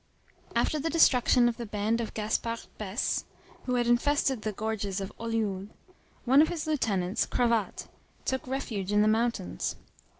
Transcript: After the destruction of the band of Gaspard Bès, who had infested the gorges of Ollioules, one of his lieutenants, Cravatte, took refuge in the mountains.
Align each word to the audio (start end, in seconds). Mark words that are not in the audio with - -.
After 0.55 0.79
the 0.79 0.89
destruction 0.89 1.47
of 1.47 1.57
the 1.57 1.65
band 1.67 2.01
of 2.01 2.15
Gaspard 2.15 2.61
Bès, 2.79 3.23
who 3.65 3.75
had 3.75 3.85
infested 3.85 4.41
the 4.41 4.51
gorges 4.51 4.99
of 4.99 5.13
Ollioules, 5.19 5.67
one 6.25 6.41
of 6.41 6.47
his 6.49 6.65
lieutenants, 6.65 7.27
Cravatte, 7.27 7.87
took 8.25 8.47
refuge 8.47 8.91
in 8.91 9.03
the 9.03 9.07
mountains. 9.07 9.75